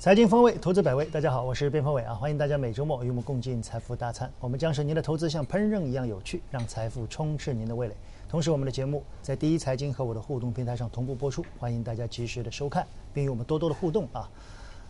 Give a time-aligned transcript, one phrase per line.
[0.00, 1.04] 财经风味，投资百味。
[1.06, 4.30] 大家好，我是边锋伟啊，欢迎大家每周末与我们共进财富大餐。
[4.38, 7.96] 我们将使您的投资像烹饪一样有趣，让财富充斥您的味蕾。
[8.28, 14.30] 同时，我们的节目在第一财经和我的互动平台上同步播出，欢迎大家及时的收看，并与我们多多的互动啊。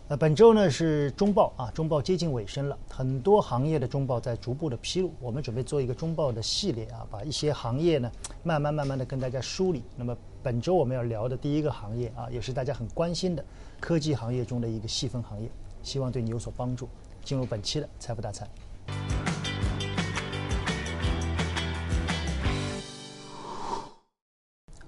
[0.09, 5.11] 呃，本周呢是中报啊，中报接近尾声了，很多行业的中报在逐步的披露。
[5.19, 8.11] 我们准备做一个中报的系列啊，把一些行业呢
[8.43, 9.81] 慢慢慢慢的跟大家梳理。
[9.95, 13.43] 那么本周我们要聊的第一个行业啊，也是大家很关心的
[13.77, 15.49] 科技行业中的一个细分行业，
[15.83, 16.87] 希望对你有所帮助。
[17.25, 18.47] 进入本期的财富大餐。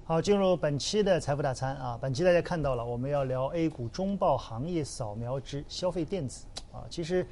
[0.04, 1.98] 好，进入本期的财富大餐啊！
[2.00, 6.84] 本期大家看到了，我们要聊 A 股中报行业扫描之消费电子啊。
[6.88, 7.26] 其实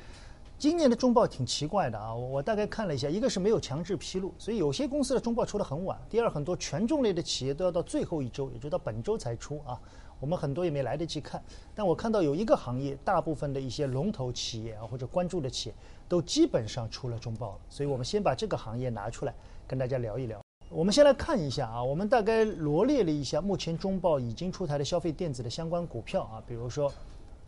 [0.61, 9.81] 今年的中报挺奇怪的啊，我我大概看了一下，一个是没有强制披露，所以有些公司的中报出的很晚；第二，很多权重类的企业都要到最后一周，也就到本周才出啊。
[10.21, 11.43] 我们很多也没来得及看，
[11.75, 15.75] 但我看到有一个行业，大部分的一些龙头企业啊或者关注的企业
[16.07, 19.35] 都基本上出了中报了，所以我们先把这个行业拿出来
[19.67, 20.39] 跟大家聊一聊。
[20.69, 26.93] 我们先来看一下啊，我们大概罗列了一下目前中报已经出台的消费电子的相关股票啊，比如说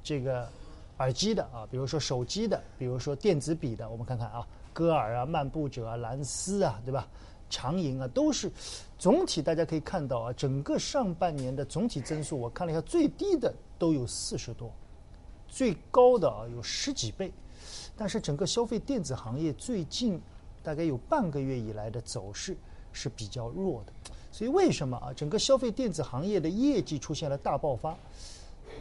[0.03, 0.49] 这个
[0.99, 7.09] 耳机的啊，比如说手机的，比如说电子笔的，我们看看啊，歌尔啊、漫步者啊、蓝思啊，对吧？
[7.51, 8.51] 长盈啊，都是
[8.99, 14.73] 总体大家可以看到啊，整个上半年的总体增速，我看了一下，最低的都有四十多，
[15.49, 17.33] 最高的啊有十几倍，
[17.97, 20.21] 但是整个消费电子行业最近
[20.63, 22.57] 大概有半个月以来的走势。
[22.95, 23.93] 是比较弱的，
[24.31, 25.15] 所以为什么啊？
[25.15, 27.97] 整个消费电子行业的业绩出现了大爆发，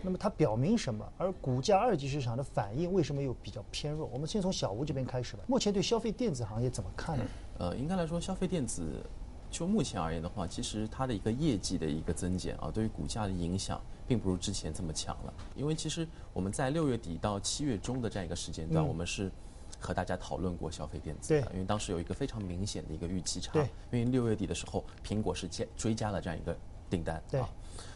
[0.01, 1.07] 那么它表明什么？
[1.17, 4.09] 而股价二级市场的反应为什么又比较偏弱？
[4.11, 5.43] 我们先从小吴这边开始吧。
[5.47, 7.25] 目前对消费电子行业怎么看呢？
[7.59, 9.03] 呃，应该来说，消费电子
[9.49, 15.33] 就目前而言的话，其实它的一个业绩的一个增减啊，对于股价的影响并不如之前这么强了。
[15.55, 19.31] 因为其实我们在六月底到七月中的这样一个时间段，我们是。
[19.79, 26.55] 和大家讨论过消费电子，的，因为当时有一个非常明显的一个预期差，对，因为六月底的时候，苹果是加追加了这样一个
[26.91, 27.41] 订单，对，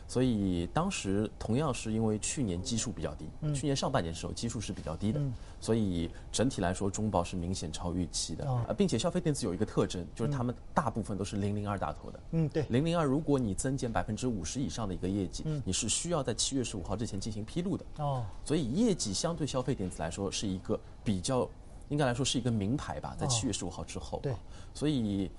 [0.08, 5.20] 所以当时同样是因为去年基数比较低，去年上半年的时候基数是比较低的，
[5.60, 21.48] 所以整体来说中报是明显超预期的，啊，并且消费电子有一个特征，就是他们大部分都是零零二打头的，嗯，对，零零二如果你增减百分之五十以上的一个业绩，嗯，你是需要在七月十五号之前进行披露的，哦，所以业绩相对消费电子来说是一个比较。
[21.90, 24.34] 应该来说是一个名牌吧，在七月十五号之后，对，
[24.74, 25.30] 所以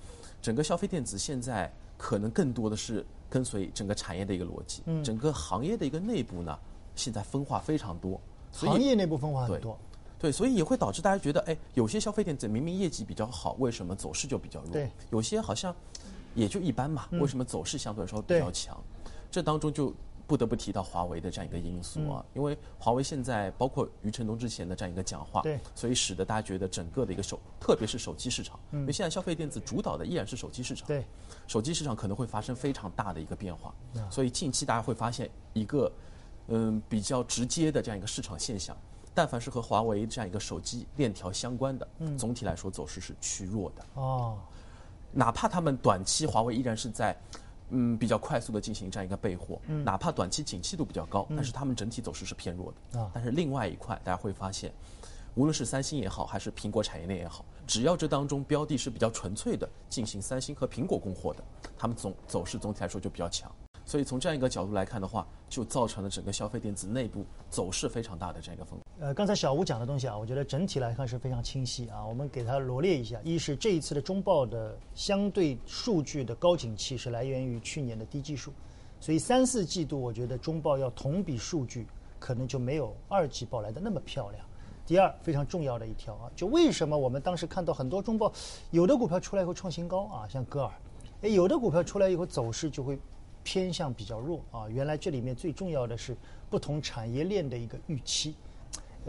[0.41, 6.57] 整个消费电子现在可能更多的是跟随整个产业的一个逻辑，嗯，整个行业的一个内部呢，
[6.95, 8.19] 现在分化非常多，
[8.51, 9.77] 行业内部分化很多，
[10.19, 14.71] 对，所以也会导致大家觉得，哎，有些消费电子明明业绩比较好，为什么走势就比较弱？
[14.71, 15.75] 对，有些好像
[16.35, 18.77] 也就一般嘛，为什么走势相对来说比较强？
[19.29, 19.93] 这当中就。
[20.27, 31.05] 不得不提到华为的这样一个因素啊，因为华为现在包括余承东之前的这样一个讲话，对，所以使得大家觉得整个的一个手，特别是手机市场，因为现在消费电子主导的依然是手机市场，对，
[31.47, 33.73] 手机市场可能会发生非常大的一个变化，
[34.09, 35.89] 所以近期大家会发现一个
[36.47, 38.75] 嗯比较直接的这样一个市场现象，
[39.13, 43.85] 但凡是和华为这样一个手机链条相关的，总体来说走势是趋弱的。
[43.93, 44.37] 哦，
[45.13, 47.15] 哪怕他们短期华为依然是在。
[47.69, 52.99] 嗯，比较快速的进行这样一个备货，嗯哪怕短期景气度比较高，但是他们整体走势是偏弱的。
[52.99, 54.71] 啊，但是另外一块，大家会发现，
[55.35, 61.43] 无论是三星也好，还是苹果产业链也好，只要这当中标的是比较纯粹的进行三星和苹果供货的，
[61.77, 63.51] 他们总走势总体来说就比较强。
[63.85, 68.77] 所以从这样一个角度来看的话，就造成了整个消费电子内部走势非常大的这样一个风。
[68.99, 72.03] 呃，刚才小吴讲的东西啊，我觉得整体来看是非常清晰啊。
[72.03, 78.51] 我们给它罗列一下：一是这一次的中报的相对数据的高景气是来源于去年的低基数，
[78.99, 81.85] 所以三四季度我觉得中报要同比数据
[82.17, 84.43] 可能就没有二季报来的那么漂亮。
[84.83, 88.33] 第二，非常重要的一条啊，就为什么我们当时看到很多中报
[88.71, 90.71] 有的股票出来以后创新高啊，像歌尔，
[91.21, 92.97] 哎，有的股票出来以后走势就会。
[93.43, 96.17] 偏向比较弱啊，原来这里面最重要的是
[96.49, 98.35] 不同产业链的一个预期。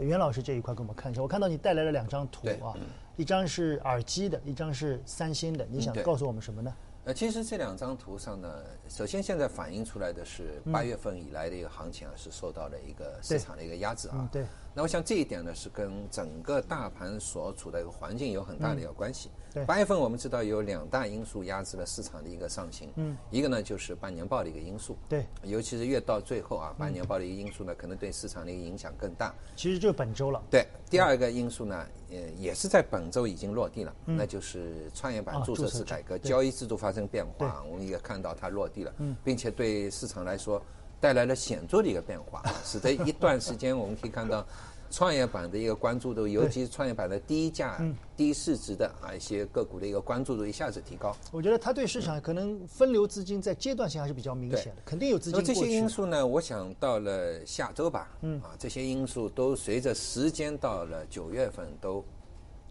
[0.05, 2.73] 袁老师这一块给我们看一下，我看到你带来了两张图啊，
[3.17, 6.73] 一张是耳机的，一张是三星的，你想告诉我们什么呢？
[7.05, 14.27] 呃，其实这两张图上呢，首先现在反映出来的是八月份以来的一个行情啊，是受到了一个市场的一个压制啊。
[14.31, 14.45] 对。
[14.79, 19.29] 那我想这一点呢，是跟整个大盘所处的一个环境有很大的一个关系。
[19.53, 19.65] 对。
[19.65, 22.89] 八月份我们知道有两大因素压制了市场的一个上行。
[22.95, 23.17] 嗯。
[23.29, 24.95] 一个呢就是半年报的一个因素。
[25.09, 25.25] 对。
[25.43, 29.35] 尤其是越到最后啊，半年报的一个因素呢，可能对市场的一个影响更大。
[29.53, 30.41] 其实就本周了。
[30.49, 30.65] 对。
[30.89, 40.63] 第二个因素呢，呃，也是在本周已经落地了，那就是创业板注册制改革，交易制度发生变化，我们也看到它落地了，嗯并且对市场来说，
[40.99, 44.45] 带来了显著的一个变化， 使得一段时间我们可以看到。
[44.91, 47.79] 创业板的一个关注度，尤其是创业板的低价、
[48.17, 51.15] 低市值的啊一些个股的一个关注度一下子提高。
[51.31, 55.39] 我觉得它对市场可能分流资金在阶段性还是比较明显的，肯定有资金。
[55.39, 62.03] 那这些因素呢，我想到了下周吧，嗯啊，这些因素都随着时间到了九月份都。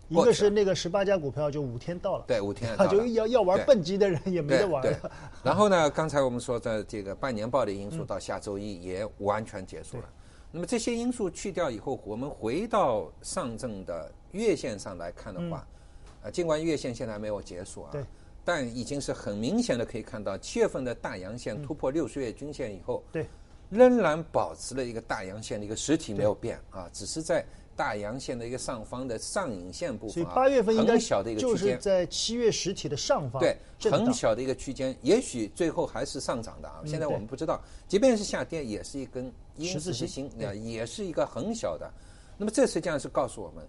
[0.08, 5.10] 一个是那个十八家股票就五天到了，对，五天 就要要玩蹦极的人也没得玩了。
[5.42, 10.04] 然后呢，刚才我们说的这个半年报的因素到下周一也完全结束了。
[10.50, 15.66] 那么这些因素去掉以后，我们回到上证的月线上来看的话，
[16.22, 17.92] 啊，尽管月线现在还没有结束啊，
[18.46, 23.26] 但已经是很明显的可以看到，七月份的大阳线突破六十月均线以后，对，
[23.68, 27.44] 仍然保持了一个大阳线的一个实体没有变啊，只是在
[27.78, 33.56] 大阳线的一个上方的上影线部分，所以八月份应该小的一个区间，在七月实体的上方，对，
[33.88, 39.32] 很小的一个区间，也许最后还是上涨的啊，现在我们不知道，即便是下跌，也是一根。
[39.60, 41.92] 十字星啊，也是一个很小的。
[42.36, 43.66] 那么这实际上是告诉我们，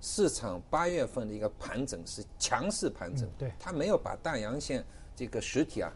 [0.00, 4.84] 市场八月份的一个盘整是强势盘整，对，它没有把大阳线
[5.16, 5.92] 这个实体啊，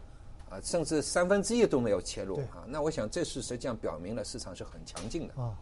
[0.49, 2.65] 啊，甚至三分之一都没有切入啊。
[2.67, 5.55] 那我想这是实际上表明了市场是很强劲的啊。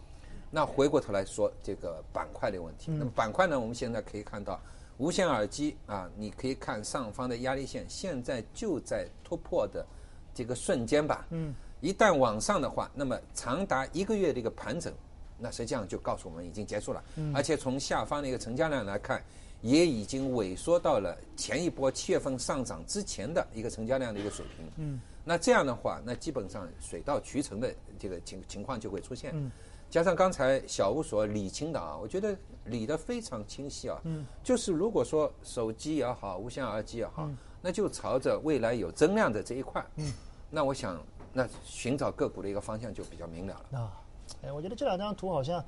[0.52, 4.60] 那回过头来说这个板块的问题，那么板块呢，我们现在可以看到
[4.98, 9.86] 无线耳机啊，你可以看上方的压力线，现在就在突破的
[10.34, 11.26] 这个瞬间吧。
[11.30, 11.54] 嗯。
[11.82, 14.92] 一旦往上的话，那么长达一个月的一个盘整，
[15.38, 17.04] 那实际上就告诉我们已经结束了。
[17.34, 19.22] 而且从下方的一个成交量来看，
[19.62, 24.66] 也已经萎缩到了前一波七月份上涨之前的一个成交量的一个水平。
[24.78, 29.32] 嗯，那这样的话，那基本上水到渠成的这个情情况就会出现。
[29.36, 29.52] 嗯，
[29.96, 33.98] 加上刚才小吴所理清的啊，我觉得理得非常清晰啊。
[34.04, 37.30] 嗯，就是如果说手机也好，无线耳机也好，
[37.62, 39.82] 那就朝着未来有增量的这一块。
[39.96, 40.12] 嗯，
[40.50, 41.02] 那我想。
[41.32, 44.02] 那寻找个股的一个方向就比较明了了啊！
[44.44, 45.64] 哎，我觉得这两张图好像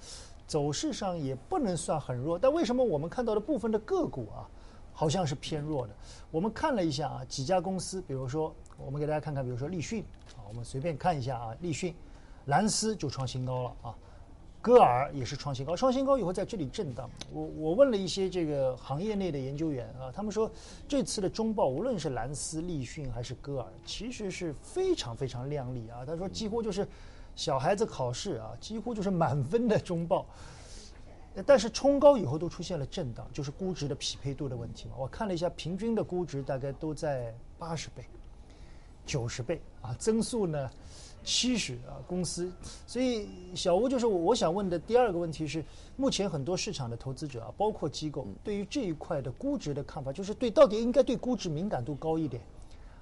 [0.46, 4.48] 走势上也不能算很弱，但为什么我们看到的部分的个股啊，
[4.94, 5.94] 好像是偏弱的？
[6.32, 10.06] 我们看了一下啊，几家公司，比如说我们给大家看看，比如说立讯
[10.38, 11.94] 啊，我们随便看一下啊，立讯、
[12.46, 13.96] 蓝思就创新高了啊。
[14.68, 17.10] 歌尔也是创新高，创新高以后在这里震荡。
[17.32, 20.52] 我我问了一些这个行业内的研究员啊，他们说
[20.90, 26.04] 这次的中报无论是蓝思、立讯还是歌尔，其实是非常非常亮丽啊。
[26.06, 26.86] 他说几乎就是
[27.34, 30.26] 小孩子考试啊，几乎就是满分的中报。
[31.46, 34.96] 但是冲高以后都出现了震荡，就是估值的匹配度的问题嘛。
[34.98, 38.04] 我看了一下，平均的估值大概都在八十倍、
[39.06, 40.70] 九十倍啊，增速呢？
[41.24, 42.52] 七十啊，公司，
[42.86, 45.64] 所以小吴就是我想问的第二个问题是，
[45.96, 52.42] 目前很多市场的投资者啊，包括机构，对于这一块的估值的看法，就是对到底应该对估值敏感度高一点，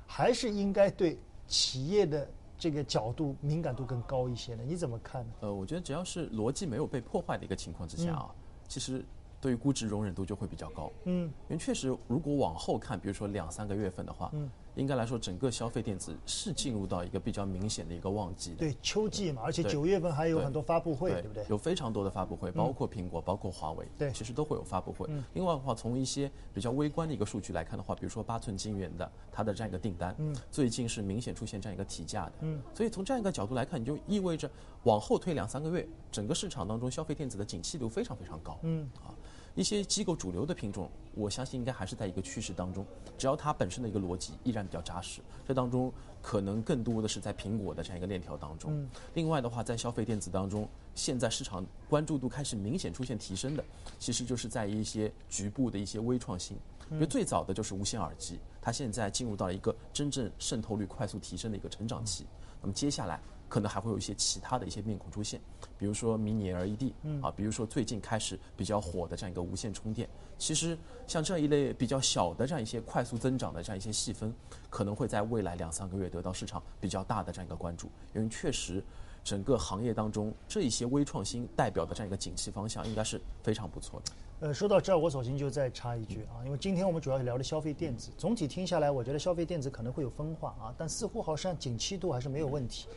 [0.07, 1.17] 还是应该对
[1.47, 2.27] 企业的
[2.57, 4.63] 这个角度敏感度更高一些呢？
[4.65, 5.33] 你怎么看呢？
[5.41, 8.33] 呃，我觉得只要是逻辑没有被破坏的一个情况之下啊，
[8.67, 9.03] 其实。
[9.41, 18.53] 对于估值容忍度就会比较高，嗯，因为确实，如果往后看，比如说两三个月份的话，嗯，应该来说，整个消费电子是进入到一个比较明显的一个旺季。
[18.55, 21.45] 对，秋季嘛，而且九月份还有很多发布会，对不对？
[21.49, 25.09] 有非常多的发布会，包括苹果，包括华为，对，其实都会有发布会。
[25.33, 34.49] 另外的话，从一些比较微观的一个数据来看的话，比如说八寸晶圆的它的这样一个订单，嗯，最近是明显出现这样一个提价的，嗯，所以从这样一个角度来看，你就意味着
[34.83, 39.15] 往后推两三个月，整个市场当中消费电子的景气度非常非常高，嗯，啊。
[39.55, 42.85] 一些机构主流的品种，我相信应该还是在一个趋势当中。
[43.17, 48.85] 只要它本身的一个逻辑依然比较扎实，这当中可能更多的是在苹果的这样一个链条当中。
[49.13, 53.63] 另外的话，在消费电子当中，现在市场关注度开始明显出现提升的，
[53.97, 56.57] 其实就是在一些局部的一些微创新。
[56.91, 62.27] 因为最早的就是无线耳机，它现在进入到了一个真正渗透率快速提升的一个成长期。
[62.61, 63.19] 那么接下来。
[63.47, 65.39] 可能还会有一些其他的一些面孔出现，
[65.77, 70.09] 比如说迷你 LED，啊，比如说最近开始比较火的这样一个无线充电。
[70.37, 74.33] 其实像这一类比较小的这样一些快速增长的这样一些细分，
[74.69, 78.83] 可能会在未来两三个月得到市场比较大的这样一个关注，因为确实
[79.23, 84.11] 整个行业当中这一些微创新代表的这样一个景气方向应该是非常不错的。
[84.41, 92.87] 呃，说到这儿，我索性就再插一句啊，因为今天我们主要是聊的消费电子，总体听下来，我觉得消费电子可能会有分化啊，但似乎好像景气度还是没有问题。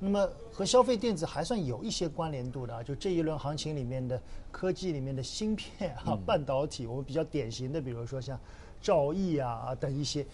[0.00, 4.20] 那么和消费电子还算有一些关联度的啊，就这一轮行情里面的
[4.52, 8.38] 科技里面的芯片啊、半导体，我们比较典型的，比如说像
[8.80, 10.24] 兆易啊等一些，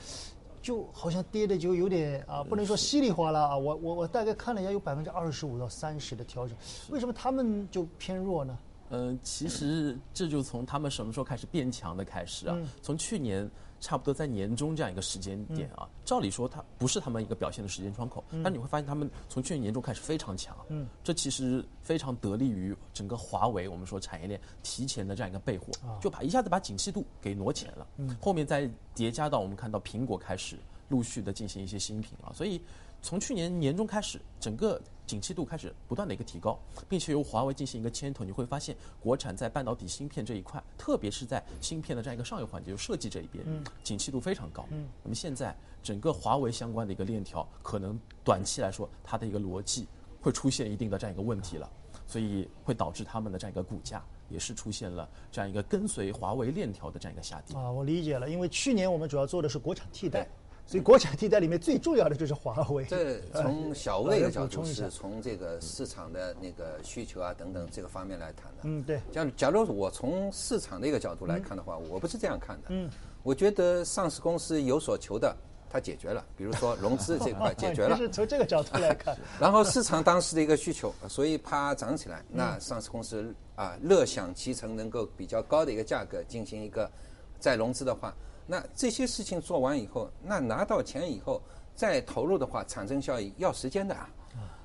[0.60, 6.56] 就好像跌的就有点啊，不能说稀里哗啦啊，我我我大概看了一下，有百分之二十五到三十的调整，
[6.90, 8.58] 为什么他们就偏弱呢？
[8.90, 13.50] 嗯，其实这就从他们什么时候开始变强的开始啊，从去年。
[13.84, 25.66] 差不多在年中这样一个时间点啊，照理说它不是他们一个表现的时间窗口，但你会发现他们从去年年中开始非常强，嗯，这其实非常得力于整个华为我们说产业链提前的这样一个备货，
[26.00, 30.56] 就把一下子把景气度给挪起来了，嗯，后面再叠加到我们看到苹果开始
[30.88, 32.58] 陆续的进行一些新品啊，所以。
[33.06, 36.58] 从去年年中开始，整个景气度开始不断的一个提高，
[36.88, 43.44] 并且由华为进行一个牵头，你会发现国产在半导体芯片这一块，特别是在芯片的这样一个上游环节，就设计这一边，
[43.82, 44.66] 景气度非常高。
[45.02, 49.86] 那么现在整个华为相关的一个链条，可能短期来说，它的一个逻辑
[50.20, 51.70] 会出现一定的这样一个问题了，
[52.06, 57.54] 所以会导致他们的这样一个股价也是出现了这样一个跟随华为链条的这样一个下跌。
[57.54, 60.26] 啊，我理解了，因为去年我们主要做的是国产替代。
[60.66, 62.84] 所以国产替代里面最重要的就是华为。
[62.86, 68.62] 这 从小魏的角度是从这个市场的那个需求啊等等这个方面来谈的。
[68.62, 69.00] 嗯，对。
[69.12, 72.68] 假假如我从市场的一个角度来看的话，我不是这样看的。
[72.70, 72.90] 嗯。
[73.22, 75.36] 我觉得上市公司有所求的，
[75.70, 77.96] 它解决了，比如说融资这块 解决了。
[77.96, 79.16] 是从这个角度来看。
[79.38, 86.90] 然后市场当时的一个需求，所以它涨起来，那上市公司啊乐享其成，能够比较高的一个价格进行一个
[87.38, 88.14] 再融资的话。
[88.46, 91.40] 那这些事情做完以后，那拿到钱以后
[91.74, 94.08] 再投入的话，产生效益要时间的啊。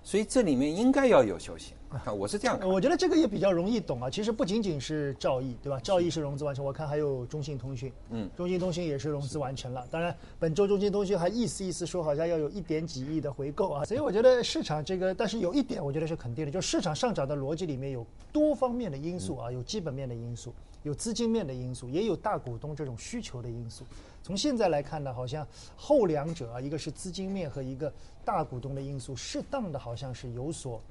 [0.03, 2.69] 所以这里面应该要有休息啊，我是这样看。
[2.69, 4.09] 我觉得这个也比较容易懂啊。
[4.09, 5.79] 其实不仅仅是兆易，对吧？
[5.79, 9.87] 兆易是融资完成，我看还有中信通讯，嗯，中信通讯也是融资完成了。
[9.89, 13.85] 当然，本周中信通讯还意思意思说好像要有一点几亿的回购啊。
[13.85, 20.53] 所以我觉得市场这个，但是有一点我觉得是肯定的，就市场上涨的逻辑里面有多方面的因素啊，有基本面的因素。
[20.83, 23.83] 有资金面的因素，也有大股东这种需求的因素。
[24.23, 27.91] 从现在来看呢，好像后两者啊，一个是资金面和一个
[28.23, 30.81] 大股东的因素，适当的好像是有所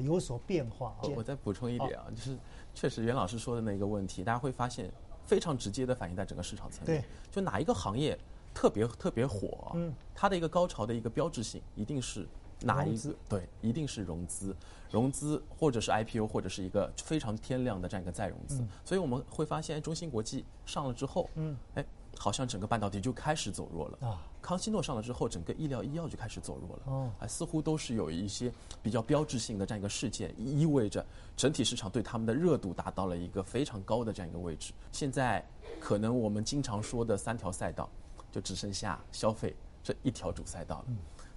[0.00, 0.96] 有所变化。
[1.16, 2.36] 我再补充一点啊，就是
[2.74, 4.90] 确实袁老师说的那个问题，大家会发现
[5.24, 7.00] 非常直接的反映在整个市场层面。
[7.00, 8.18] 对，就哪一个行业
[8.54, 12.26] 特别特别火，嗯，它的一个高潮的一个标志性，一定是。
[12.62, 13.14] 哪一个？
[13.28, 14.56] 对，一定是融资，
[14.90, 18.64] 融资或者是 IPO，或者是一个非常天量的这样一个再融资。
[18.82, 21.84] 所以我们会发现，中芯国际上了之后，嗯，哎，
[22.18, 24.22] 好像整个半导体就开始走弱了啊。
[24.40, 26.82] 康希诺上了之后，整个医疗医药就开始走弱了。
[26.86, 31.04] 哦，哎，似乎都是有一些比较标志性的这样一个事件，意味着
[31.36, 34.72] 整体市场对他们的热度达到了一个非常高的这样一个位置。
[34.92, 35.44] 现在
[35.80, 37.88] 可能我们经常说的三条赛道，
[38.30, 40.86] 就只剩下消费这一条主赛道了。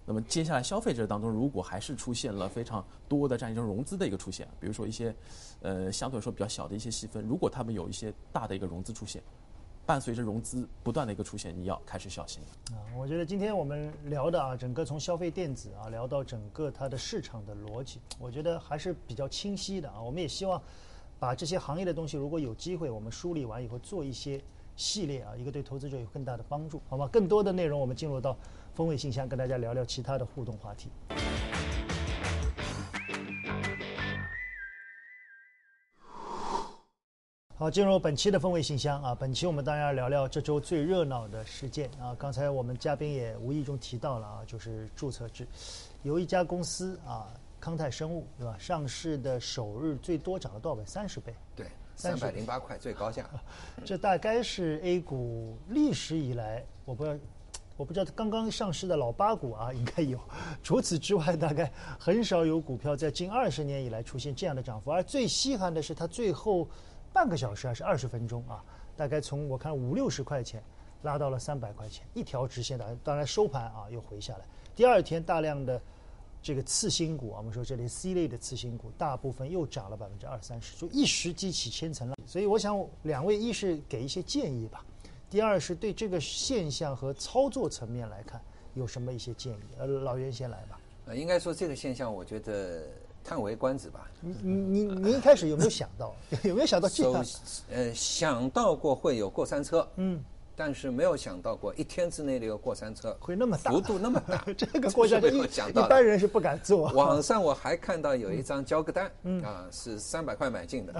[0.06, 5.16] 那么接下来消费者当中，如果还是出现了非常多的这样一种融资的一个出现，比如说一些，
[5.62, 9.22] 呃，相对来说比较小的一些细分，如果他们有一些大的一个融资出现，
[9.90, 20.00] 伴随着融资不断的一个出现，你要开始小心啊，我觉得今天我们聊的啊，整个从消费电子啊聊到整个它的市场的逻辑，我觉得还是比较清晰的啊。
[20.00, 20.62] 我们也希望
[21.18, 24.40] 把这些行业的东西，如果有机会，我们梳理完以后做一些
[24.76, 27.08] 系列啊，一个对投资者有更大的帮助，好吗？
[27.08, 28.38] 更多的内容我们进入到。
[28.76, 30.90] 风味信箱跟大家聊聊其他的互动话题。
[37.60, 42.16] 好，进入本期的风味信箱啊，本期我们当然要聊聊这周最热闹的事件啊。
[42.18, 45.46] 刚才我们嘉宾也无意中提到了啊，就是注册制，
[46.02, 47.28] 有一家公司啊，
[47.60, 48.56] 康泰生物对吧？
[48.58, 50.86] 上市的首日最多涨了多少倍？
[50.86, 51.36] 三十倍。
[51.54, 53.30] 对，三百零八块最高价。
[53.84, 57.18] 这大概是 A 股历史以来，我不知道。
[57.76, 60.20] 我不知道刚刚上市的老八股啊，应该有。
[60.62, 64.92] 除此之外，大概很少有股票在近二十年以来出现这样的涨幅。
[64.92, 66.68] 而最稀罕的是，它最后
[67.14, 68.64] 半个小时还是二十分钟啊，
[68.96, 70.64] 大概从我看五六十块钱
[71.02, 72.98] 拉到了三百块钱，一条直线的。
[73.04, 74.46] 当然收盘啊又回下来。
[74.76, 75.82] 第二天大量的
[76.42, 82.16] 这个次新股啊，我们说这里 C 类的次新股，大部分又涨了百分之二三十，就一时激起千层浪。
[82.26, 84.86] 所以我想两位一是给一些建议吧。
[85.30, 88.42] 第二是对这个现象和操作层面来看，
[88.74, 89.60] 有什么一些建议？
[89.78, 90.80] 呃，老袁先来吧。
[91.06, 92.88] 呃，应该说这个现象，我觉得
[93.30, 94.10] 叹为观止吧。
[94.22, 96.16] 你你你你一开始有没有想到？
[96.44, 97.26] 有没有想到这样？
[97.72, 99.88] 呃，想到过会有过山车。
[99.98, 100.24] 嗯。
[100.56, 104.44] 但是没有想到过一天之内的一个过山车会那么大，幅度那么大。
[104.58, 106.92] 这个过山车一般人是不敢坐。
[106.92, 109.10] 网上我还看到有一张交割单，
[109.42, 110.94] 啊，是三百块买进的，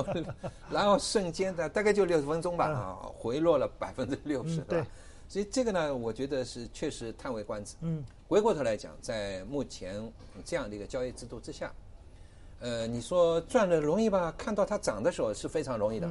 [0.70, 4.84] 然后瞬间的大概就六十分钟吧，啊，回落了百分之六十，对？
[5.30, 7.76] 所以这个呢，我觉得是确实叹为观止。
[7.80, 10.12] 嗯，回过头来讲，在目前
[10.44, 11.72] 这样的一个交易制度之下，
[12.60, 14.32] 呃，你说赚的容易吧？
[14.36, 16.08] 看到它涨的时候是非常容易的，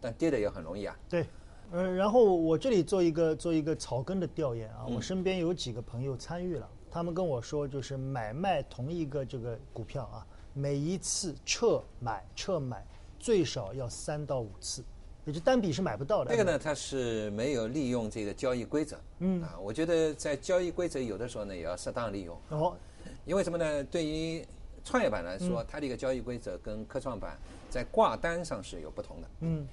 [0.00, 0.96] 但跌的也很容易啊。
[1.08, 1.26] 对。
[1.70, 12.86] 呃，然后我这里做一个做一个草根的调研啊，我身边有几个朋友参与了，他们跟我说，就是买卖同一个这个股票啊，每一次撤买撤买
[13.18, 14.82] 最少要三到五次，
[15.28, 16.30] 也就单笔是买不到的。
[16.30, 18.98] 这个呢，它是没有利用这个交易规则。
[19.18, 22.34] 嗯啊，我觉得在交易规则有的时候呢，也要适当利用。
[22.48, 22.74] 哦，
[23.26, 23.84] 因为什么呢？
[23.84, 24.42] 对于
[24.82, 27.36] 创业板来说，它的一个交易规则跟科创板
[27.68, 29.28] 在挂单上是有不同的。
[29.40, 29.68] 嗯，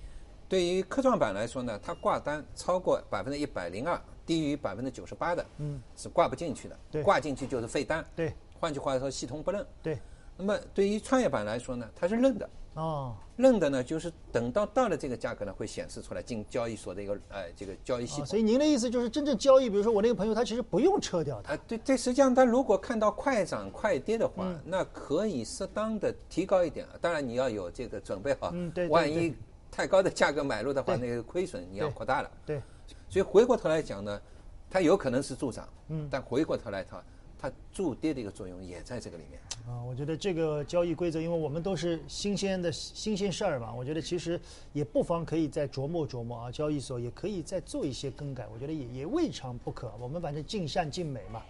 [0.50, 6.78] 对于科创板来说呢，它挂单超过百分之一百零二，低于百分之九十八的，嗯，是挂不进去的。
[6.92, 8.06] 对，挂进去就是废单。
[8.14, 9.66] 对，换句话说，系统不认。
[9.82, 9.98] 对。
[10.36, 18.26] 那么对于创业板来说呢，它是认的哦，认的呢，就是等到到了这个价格呢，会显示出来进交易所的一个呃这个交易系统。
[18.26, 21.56] 所以您的意思就是真正交易，比如说我那个朋友他其实不用撤掉它。
[21.68, 26.86] 对对，实际上他如果看到快涨快跌的话，那可以适当的提高一点。
[27.00, 29.34] 当然你要有这个准备好，嗯对，万一
[29.72, 32.30] 太高的价格买入的话，那个亏损你要扩大了。
[32.46, 32.62] 对，
[33.10, 34.22] 所以回过头来讲呢，
[34.70, 37.02] 它有可能是助涨，嗯，但回过头来它。
[37.38, 44.40] 它助跌的一个作用也在这个里面啊，我觉得这个交易规则，因为我们都是新鲜的新鲜事儿嘛，我觉得其实
[44.74, 49.92] 也不妨可以再琢磨琢磨啊，交易所也可以再做一些更改，我觉得也也未尝不可。
[50.00, 51.42] 我们反正尽善尽美嘛。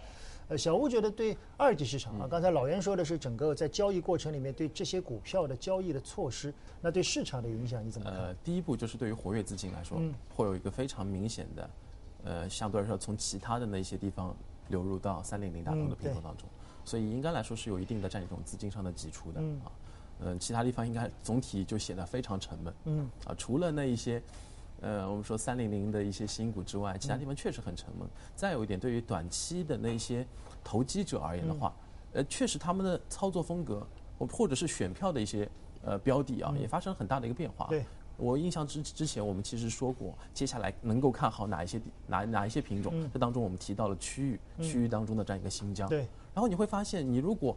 [0.48, 8.18] 呃，小吴觉得对二级市场啊，刚才老袁说的是整个在交易过程里面对这些股票的交易的措施，那对市场的影响你怎么看？
[8.18, 10.00] 呃，第一步就是对于活跃资金来说，
[10.34, 11.70] 会有一个非常明显的，
[12.24, 14.34] 呃，相对来说从其他的那些地方。
[14.68, 16.48] 流入到三零零大通的品种当中，
[16.86, 19.66] 所以应该来说是有一定的这样一种资金上的挤出的啊，
[20.20, 24.22] 嗯，其他地方应该总体就显得非常沉闷，嗯，啊，除了那一些，
[24.80, 28.08] 呃，我们说三零零的一些新股之外，其他地方确实很沉闷。
[28.34, 30.24] 再有一点，对于短期的那些
[30.62, 31.74] 投机者而言的话，
[32.12, 35.46] 呃，确实他们的操作风格，或或者是选票的一些
[35.82, 37.66] 呃标的啊，也发生了很大的一个变化。
[37.66, 37.84] 对。
[38.16, 43.08] 我印象之之前，我们其实说过，接下来能够看好哪一些哪哪一些品种？
[43.12, 45.88] 这当中我们提到了区域，区域当中的这样一个新疆。
[45.88, 46.06] 对。
[46.34, 47.56] 然后你会发现，你如果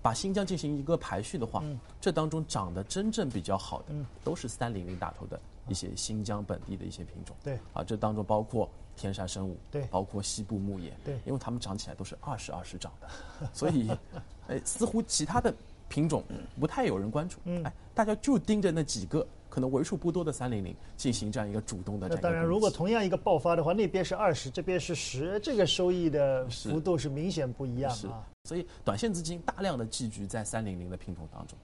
[0.00, 1.62] 把新疆进行一个排序的话，
[2.00, 7.34] 这当中长得真正比较好的，都是三零零打头的一些新疆本地的一些品种。
[7.42, 7.58] 对。
[7.72, 13.08] 啊，这当中包括天山生物，对，包括西部牧野，对，因为它们长起来都是二十二十长的，
[13.52, 13.90] 所以，
[14.48, 15.52] 哎，似乎其他的
[15.88, 16.22] 品种
[16.60, 17.38] 不太有人关注。
[17.44, 17.62] 嗯。
[17.64, 19.26] 哎，大家就盯着那几个。
[19.58, 22.06] 可能为数不多的三零零进行这样一个主动的。
[22.08, 28.24] 那当然，如果同样一个爆发的话，那边是二十，这边是十，这个收益的幅度是明显不一样啊。
[28.44, 31.58] 所以，短线资金大量的聚集在三零零的品种当中，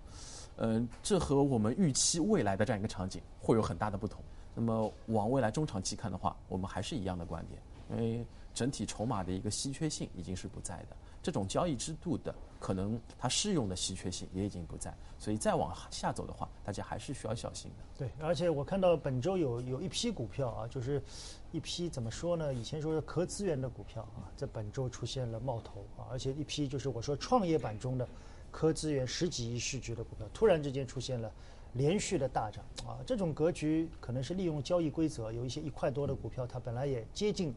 [0.56, 4.20] 嗯，这和我们预期未来的这样一个场景会有很大的不同。
[4.56, 10.96] 那么，往未来中长期看的话，我们还是一样的观点，因为整体筹码的一个稀缺性已经是不在的。
[11.22, 17.84] 这种交易制度的可能，它适用的稀缺性也已经不在，所以再往下走的话，大家还是需要小心的。
[17.96, 21.02] 对，而且我看到本周有有一批股票啊，就是
[21.50, 22.52] 一批怎么说呢？
[22.52, 28.06] 以前说是壳资源的股票啊，在本周出现了冒头啊，而且一批就是我说创业板中的
[28.50, 31.32] 壳资源十几亿市值的股票，突然之间出现了
[31.72, 37.54] 连续的大涨啊，这种格局可能是利用交易规则，有一些一块多的股票，它本来也接近。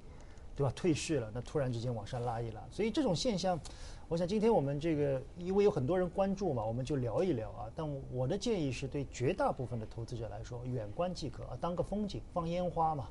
[0.57, 0.73] 对吧？
[0.75, 3.59] 退市了，那突然之间往上拉一拉，所以这种现象，
[4.09, 7.69] 我想今天我们这个因为有很多人关注嘛，我们就聊一聊啊。
[7.75, 13.07] 但我的建议是对绝大部分的投资者来说，远观即可啊，当个风景，放烟花嘛，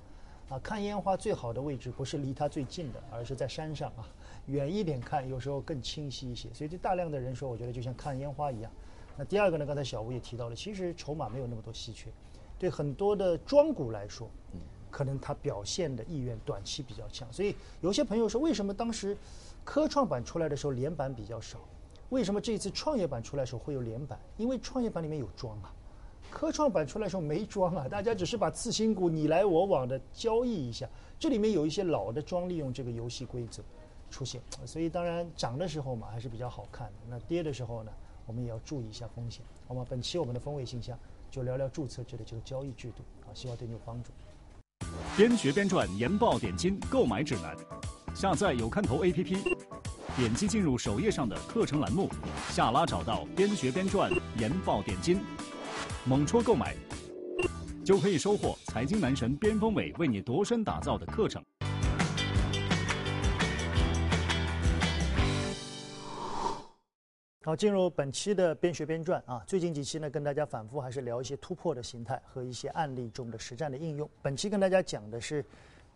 [0.49, 4.03] 啊，看烟花最好的位置不是离它最近的，而是在山上啊，
[4.47, 6.53] 远一点看有时候更清晰一些。
[6.53, 8.73] 所以对大量的人说，我觉得就像看烟花一样。
[9.17, 12.11] 那第二个呢，刚才小吴也提到了，其实筹码没有那么多稀缺，
[12.59, 14.29] 对很多的庄股来说。
[14.97, 19.15] 可能它表现的意愿短期比较强，所以有些朋友说，为什么当时
[19.63, 21.59] 科创板出来的时候连板比较少？
[22.09, 24.19] 为什么这次创业板出来的时候会有连板？
[24.39, 25.71] 因为创业板里面有庄啊，
[26.31, 33.63] 科创板出来的时候没庄啊，大家只是把次新股你来我往的交易一下，这里面有一些老的庄利用这个游戏规则
[34.11, 37.93] 出现，所以当然涨的时候嘛还是比较好看的，那跌的时候呢，
[38.25, 39.85] 我们也要注意一下风险，好吗？
[39.87, 40.99] 本期我们的风味信箱
[41.31, 44.11] 就聊聊注册制的这个交易制度啊，希望对你有帮助。
[45.17, 47.57] 边学边赚研报点金购买指南，
[48.15, 49.39] 下载有看头 APP，
[50.15, 52.11] 点击进入首页上的课程栏目，
[52.51, 55.19] 下拉找到边学边赚研报点金，
[56.05, 56.77] 猛戳购买，
[57.83, 61.43] 就可以收获财经男神边锋伟为你度身打造的课程。
[67.47, 69.41] 好，进入本期的边学边赚啊！
[69.47, 74.11] 最近几期呢，跟大家反复还是聊一些突破的形态和一些案例中的实战的应用。
[74.21, 75.45] 本期跟大家讲的是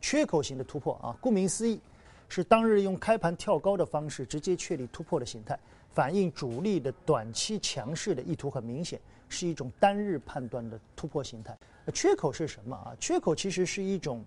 [0.00, 1.80] 缺口型的突破啊，顾名思义，
[2.28, 5.58] 是当日用开盘跳高的方式直接确立突破的形态，
[5.92, 11.58] 反映主力的短期强势的意图很明显，是一种单日判断的突破形态。
[11.92, 12.94] 缺口是什么啊？
[13.00, 14.24] 缺口其实是一种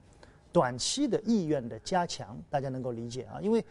[0.52, 3.64] 短期的意愿的加强，大家能够理解啊，因为。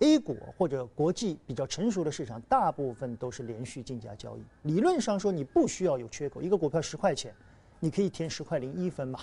[0.00, 4.42] A 股或者国际比较成熟的市场，大部分都是连续竞价交易。
[4.68, 7.32] 理论上说，你不需要有缺口，一个股票十块钱，
[7.80, 9.20] 你可以填十块零一分嘛，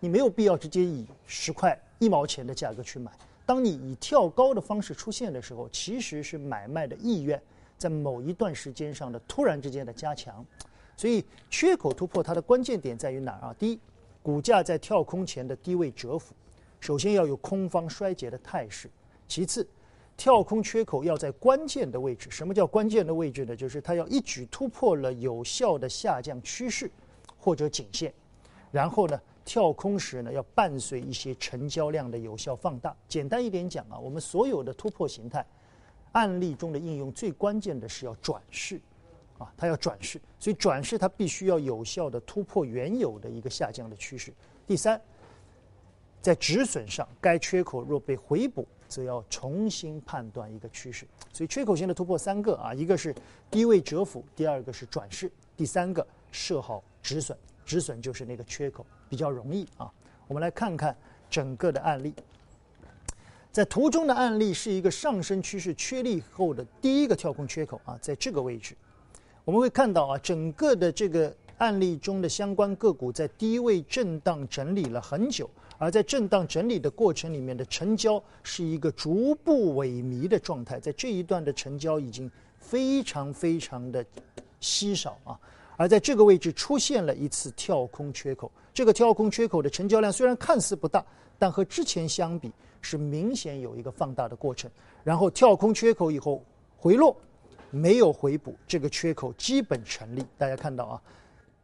[0.00, 3.10] 你没有必要直接以十块一毛钱的价格去买。
[3.44, 7.40] 当你以跳高的方式出现的时候，其实是买卖的意愿
[7.76, 10.44] 在某一段时间上的突然之间的加强。
[10.96, 13.56] 所以缺口突破它的关键点在于哪儿啊？
[13.58, 13.80] 第一，
[14.22, 16.34] 股价在跳空前的低位蛰伏，
[16.78, 18.88] 首先要有空方衰竭的态势；
[19.26, 19.66] 其次，
[20.16, 22.30] 跳空缺口要在关键的位置。
[22.30, 23.54] 什么叫关键的位置呢？
[23.56, 26.90] 就是它要一举突破了有效的下降趋势
[27.36, 28.12] 或者颈线，
[28.70, 32.96] 然后呢，跳空时呢要伴随一些成交量的有效放大。
[33.08, 35.44] 简单一点讲啊，我们所有的突破形态
[36.12, 38.80] 案例中的应用，最关键的是要转势。
[39.36, 44.32] 啊，它要转势，所以转势它必须要有效的突破原有的一个下降的趋势。
[44.64, 44.98] 第三，
[46.22, 51.04] 在止损上，该缺口若被回补，则要重新判断一个趋势。
[51.32, 53.12] 所以缺口型的突破三个啊，一个是
[53.50, 59.90] 低位蛰伏，第二个是转势，第三个设好止损，止损就是那个缺口比较容易啊。
[60.28, 60.96] 我们来看看
[61.28, 62.14] 整个的案例，
[63.50, 68.76] 在图中的案例是一个上升趋势确立后的第一个跳空缺口啊，在这个位置。
[69.44, 84.04] 我们会看到啊，整个的这个案例中的相关个股在低位震荡整理了很久，而在震荡整理的过程里面的成交是一个逐步萎靡的状态，在这一段的成交已经非常非常的
[84.60, 85.38] 稀少啊，
[85.76, 91.04] 而在这个位置出现了一次跳空缺口，这个跳空缺口的成交量虽然看似不大，
[91.38, 94.70] 但和之前相比是明显有一个放大的过程，
[95.02, 96.42] 然后跳空缺口以后
[96.76, 97.16] 回落。
[97.70, 100.24] 没有回补，这个缺口基本成立。
[100.38, 101.02] 大家看到啊，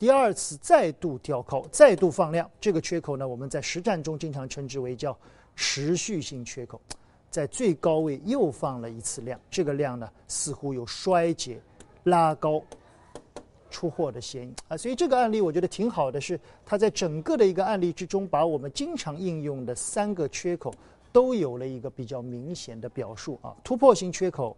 [0.01, 5.15] 第二次再度跳高，再度放量，这个缺口呢，我们在实战中经常称之为叫
[5.55, 6.81] 持续性缺口，
[7.29, 11.61] 在最高位又放了一次量，这个量呢似乎有衰竭、
[12.05, 12.63] 拉高、
[13.69, 14.75] 出货的嫌疑啊。
[14.75, 20.73] 所以这个案例我觉得挺好的，是它在整个的一个案例之中，把我们经常应用的三个缺口
[21.13, 24.57] 都有了一个比较明显的表述啊，突破性缺口。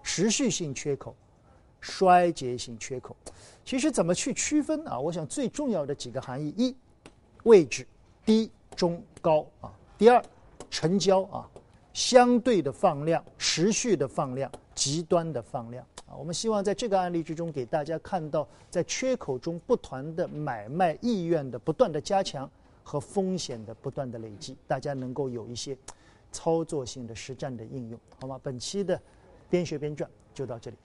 [0.00, 1.14] 持续性缺口、
[1.80, 3.16] 衰竭性缺口，
[3.64, 4.98] 其实怎么去区分啊？
[4.98, 6.76] 我想最重要的几个含义：一、
[7.44, 7.86] 位置
[8.24, 10.22] 低、中、高啊；第二，
[10.70, 11.48] 成交啊，
[11.92, 16.14] 相对的放量、持续的放量、极端的放量啊。
[16.18, 22.50] 我们希望在这个案例之中给大家看到，在缺口中不团的买卖意愿的不断的加强
[22.82, 25.76] 和风险的不断的累积，大家能够有一些
[26.32, 28.40] 操作性的实战的应用，好吗？
[28.42, 29.00] 本期的。
[29.50, 30.76] 边学边赚，就到这里。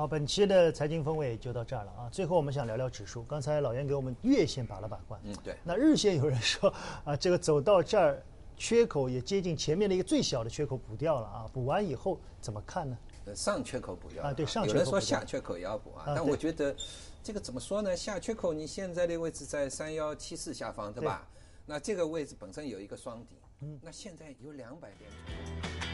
[0.00, 2.08] 好，本期的财经风味就到这儿了啊。
[2.10, 3.22] 最后我们想聊聊指数。
[3.24, 5.54] 刚才老袁给我们月线把了把关，嗯，对。
[5.62, 6.72] 那日线有人说
[7.04, 8.22] 啊，这个走到这儿，
[8.56, 11.50] 缺口也接近前面的一个最小的缺口补掉了啊。
[11.52, 12.96] 补完以后怎么看呢？
[13.34, 14.74] 上缺口补掉啊，对，上缺口。
[14.78, 16.74] 有人说下缺口也要补啊，但我觉得
[17.22, 17.94] 这个怎么说呢？
[17.94, 21.28] 下缺口你现在的位置在三幺七四下方，对吧？
[21.66, 25.89] 那这个位置本身有一个双底，嗯，那现在有两百点。